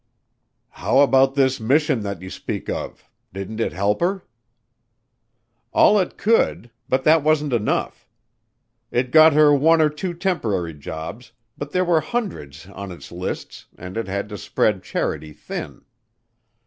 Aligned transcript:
"How 0.69 1.01
about 1.01 1.35
this 1.35 1.59
mission 1.59 2.01
that 2.01 2.23
you 2.23 2.31
speak 2.31 2.67
of? 2.71 3.07
Didn't 3.33 3.59
it 3.59 3.71
help 3.71 3.99
her?" 4.01 4.23
"All 5.73 5.99
it 5.99 6.17
could 6.17 6.71
but 6.89 7.03
that 7.03 7.21
wasn't 7.21 7.53
enough. 7.53 8.09
It 8.89 9.11
got 9.11 9.33
her 9.33 9.53
one 9.53 9.79
or 9.79 9.89
two 9.91 10.15
temporary 10.15 10.73
jobs 10.73 11.33
but 11.55 11.69
there 11.69 11.85
were 11.85 12.01
hundreds 12.01 12.65
on 12.65 12.91
its 12.91 13.11
lists 13.11 13.67
and 13.77 13.95
it 13.95 14.07
had 14.07 14.27
to 14.29 14.39
spread 14.39 14.81
charity 14.81 15.33
thin. 15.33 15.85